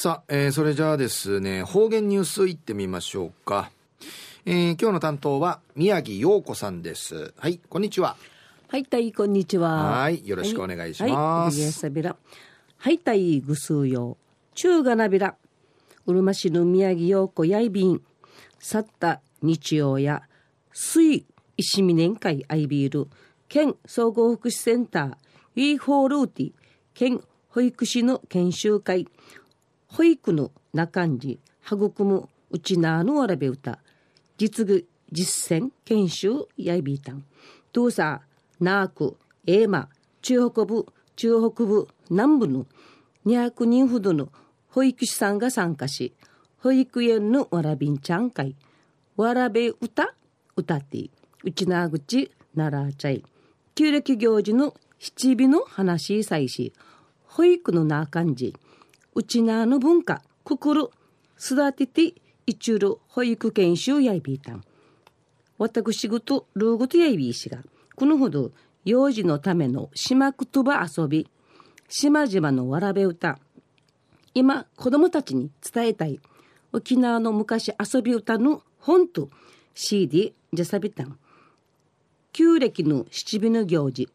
[0.00, 3.70] さあ、えー、それじゃあですね、方言ニュースいってみましょうか。
[4.46, 7.34] えー、今日の担当は宮城陽子さんです。
[7.36, 8.16] はい、こんにちは。
[8.68, 10.00] はい、たい、こんにちは。
[10.00, 11.86] はい、よろしくお願いします。
[11.86, 12.02] はい。
[12.78, 14.16] はい、たい、ぐすうよ。
[14.54, 15.36] 中がなびら。
[16.06, 18.00] うるま市の宮城陽子やいびん。
[18.58, 20.22] さった日曜や、
[20.72, 21.26] 水、
[21.58, 23.10] 石見年会アイビール。
[23.50, 26.52] 県総合福祉センター、ウィーホールーティ、
[26.94, 29.06] 県保育士の研修会、
[29.92, 33.80] 保育の中んじ、育むうちなのわらべ歌、
[34.38, 37.24] 実具実践研修やいびいたん、
[37.72, 38.22] とうさ、
[38.60, 39.16] なーく、
[39.46, 39.88] えーま、
[40.22, 42.66] 中北部、中北部、南部の
[43.26, 44.28] 200人ほどの
[44.68, 46.14] 保育士さんが参加し、
[46.58, 48.54] 保育園のわらびんちゃん会、
[49.16, 50.14] わらべ歌
[50.54, 51.10] 歌って、
[51.42, 53.24] うちなぐちならちゃい、
[53.74, 56.72] 旧暦行事の七尾の話さいし、
[57.24, 58.54] 保育のなあかんじ、
[59.14, 60.90] うちなの文化、くくる、
[61.38, 62.14] 育てて、
[62.46, 64.64] いちゅる保育研修やいびいたん。
[65.58, 67.58] 私ぐと、ルーグとやいびいしが、
[67.96, 68.52] このほど、
[68.84, 71.28] 幼児のための島言葉遊び、
[71.88, 73.38] 島々のわらべ歌、
[74.32, 76.20] 今、子供たちに伝えたい、
[76.72, 79.28] 沖縄の昔遊び歌の本と
[79.74, 81.18] CD じゃさびたん。
[82.32, 84.08] 旧暦の七尾の行事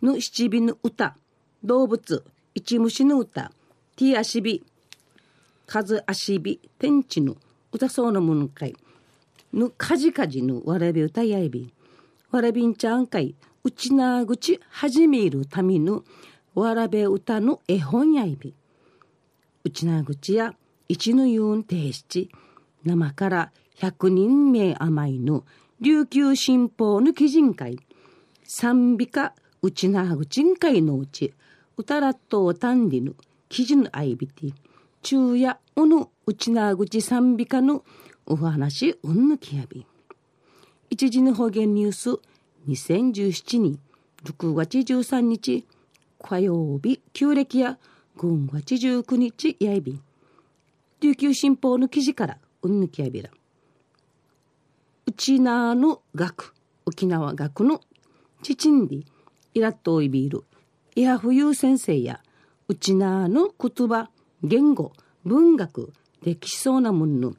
[0.00, 1.16] の七尾の歌、
[1.64, 3.52] 動物、一虫の歌、
[3.94, 4.64] ティアシビ、
[5.66, 7.36] カズアシビ、天地の
[7.72, 8.74] 歌そうなものかい、
[9.52, 11.74] のカジカジのわらび歌やいび、
[12.30, 16.04] わらびんちゃんかい、うちなぐち始めるための
[16.54, 18.54] わらべ歌の絵本やいび、
[19.62, 20.54] うちなぐちや
[20.88, 22.30] 一の言うんてし
[22.84, 25.44] 生から百人名甘いの
[25.80, 27.78] 琉球新報の記人会、
[28.44, 31.34] 賛美歌うちなぐちん会のうち、
[31.76, 33.14] うたらっとおたんりぬ、
[33.52, 34.54] 記事のあいびて、
[35.02, 37.84] 昼夜おぬうちなぐち賛美歌の
[38.24, 39.86] お話うんぬきやび。
[40.88, 42.10] 一時の方言ニュース
[42.66, 43.78] 2017年
[44.24, 45.66] 6月13日
[46.18, 47.78] 火曜日旧暦や
[48.16, 50.00] 軍月19日やいび。
[51.02, 53.28] 琉球新報の記事からうんぬきやびら。
[55.04, 56.54] うちなの学、
[56.86, 57.82] 沖縄学の
[58.42, 59.04] 父んり、
[59.52, 60.44] イラットイビール、
[60.94, 62.22] イハフユー先生や、
[62.72, 64.08] うちなの言葉、
[64.42, 64.94] 言語、
[65.26, 67.34] 文学、歴史そうなもんの、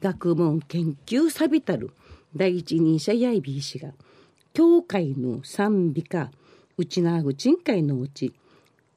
[0.00, 1.90] 学問研究さびたる、
[2.34, 3.92] 第一人者やいびいしが、
[4.54, 6.30] 教会の賛美歌、
[6.78, 8.32] うちなぐちんかいのうち、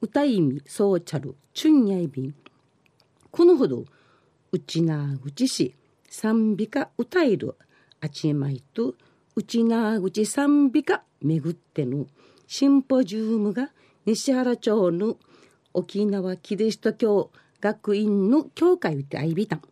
[0.00, 2.34] 歌意味そうちゃる、チュンやいびん。
[3.30, 3.84] このほど、
[4.52, 5.74] うちなぐちし、
[6.08, 7.56] 賛美歌歌える
[8.00, 8.94] あちまいと
[9.36, 12.06] うちなぐち賛美歌めぐっての
[12.46, 13.68] シンポジウムが
[14.06, 15.18] 西原町の
[15.74, 17.30] 沖縄キリスト教
[17.60, 19.62] 学院の教会であいびたん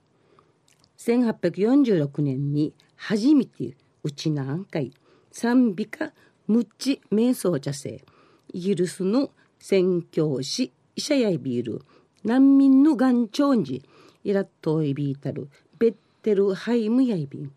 [0.98, 4.92] 1846年に初めてうちなあんかい。
[5.30, 6.12] 賛美歌
[6.46, 8.04] むっち瞑想者生
[8.52, 11.80] イギリスの宣教師医者やいびる
[12.24, 13.82] 難民のがんちょんじ
[14.24, 15.48] イラットいびいたる。
[15.78, 17.52] ベッテルハイムやいびん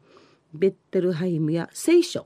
[0.54, 2.26] ベッテルハイムや聖書。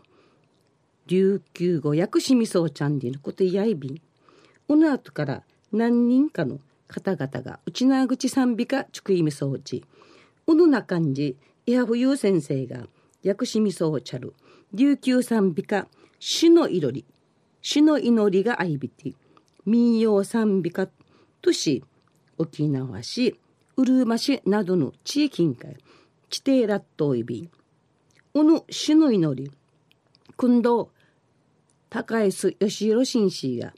[1.08, 4.02] 琉球語訳しみそうちゃんでのことやいびん。
[4.70, 9.86] うの後から何人かの方々が内縄口賛美歌ちくいみそうち。
[10.48, 12.88] うぬな感じいやふゆう先生が
[13.24, 14.34] 訳しみそうちゃる。
[14.74, 15.88] 琉球賛美歌
[16.20, 17.06] 死の祈り。
[17.62, 19.14] 死の祈りがあいびて
[19.66, 20.88] 民謡賛美歌
[21.42, 21.84] 都市
[22.38, 23.38] 沖縄市
[23.76, 25.78] うるま市などの地域会。
[26.30, 27.42] 地底ラットイビ。
[27.42, 27.50] ン
[28.34, 29.52] うぬ死の祈り。
[30.36, 30.92] 今度
[31.90, 33.74] 高安義弘紳士が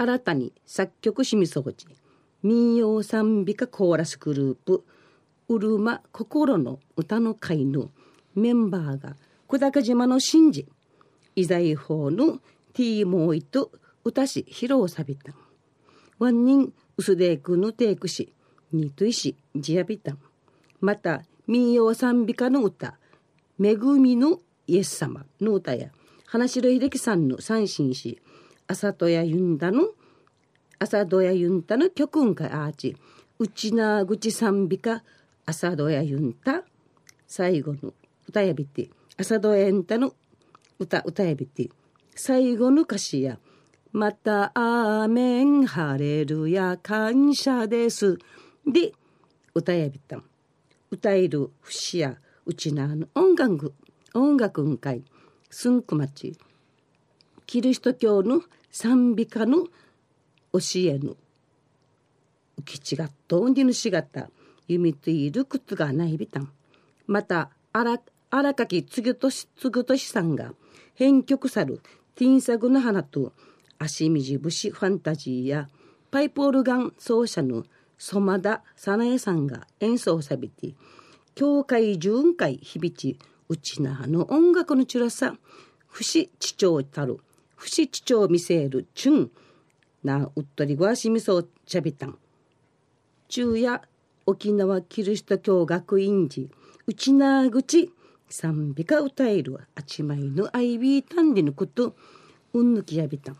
[0.00, 1.86] 新たに作曲しみそうち
[2.42, 4.82] 民謡賛美歌コーラスグループ。
[5.48, 7.90] うるま心の歌の会の
[8.34, 9.16] メンバーが
[9.46, 10.68] 小高島の神事。
[11.36, 12.38] 遺財法の
[12.72, 13.72] ティーモイと
[14.02, 15.34] 歌し披露さびた。
[16.18, 18.32] ワンニンウスデークのテイクし
[18.72, 20.18] ニトイシジアビタン
[20.80, 22.96] また民謡賛美歌の歌。
[23.62, 25.90] 恵みのイエス様の歌や。
[26.24, 28.18] 花城秀樹さんの三心詩。
[28.70, 29.88] 朝戸屋ユンダの？
[30.78, 32.96] 朝戸屋ユンタの曲んかアーチ
[33.40, 35.02] うちなぐち賛美歌
[35.44, 36.62] 朝戸屋ユンタ
[37.26, 37.92] 最後の
[38.28, 38.88] 歌やびて。
[39.16, 40.14] 朝戸屋ユンタの
[40.78, 41.68] 歌歌やびて。
[42.14, 43.40] 最後の歌詞や。
[43.92, 48.18] また、アーメン、ハレルヤ、感謝です。
[48.64, 48.92] で、
[49.52, 50.24] 歌やびたん。
[50.92, 53.74] 歌える節やうちなの音楽
[54.14, 55.02] 音楽ん会
[55.50, 56.38] すんくまち。
[57.46, 59.66] キリスト教の賛美歌の
[60.52, 61.16] 教えの
[62.60, 64.30] 浮き違っとんでぬしがた
[64.68, 66.52] 弓といる靴がないびたん。
[67.06, 68.00] また荒
[68.30, 70.52] 荒垣つぐとしつぐとしさんが
[70.94, 71.80] 編曲さる
[72.14, 73.32] ティンサグの花と
[73.78, 75.68] 足みじ節ファンタジーや
[76.10, 77.64] パイプオルガン奏者の
[77.98, 80.74] ソ田早苗さんが演奏さびて
[81.34, 83.18] 教会巡回響ち
[83.48, 85.34] うちなの音楽のちらさ
[85.88, 87.18] 不死地長たる
[87.60, 89.30] 不死地長見せるチュン。
[90.02, 92.16] なうっとりごわしみそうちゃびたん。
[93.28, 93.82] 昼夜
[94.24, 96.48] 沖縄キリスト教学院寺
[96.86, 97.92] 内な口
[98.30, 101.94] 賛美歌歌えるあちまいのアイビータンディのこと。
[102.54, 103.36] うんぬきやびたん。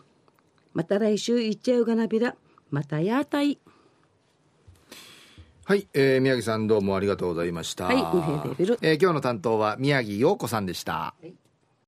[0.74, 2.36] また来週行っちゃうがなびら。
[2.70, 3.58] またやたい。
[5.64, 7.86] はい、えー、宮城さんどうもありがとうございました。
[7.86, 10.92] はいえー今日の担当は宮城陽子さんでした。
[10.92, 11.32] はい